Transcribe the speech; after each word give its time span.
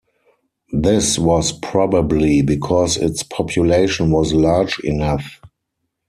This 0.73 1.19
was 1.19 1.51
probably 1.51 2.41
because 2.41 2.97
its 2.97 3.21
population 3.21 4.09
was 4.09 4.33
large 4.33 4.79
enough. 4.79 5.39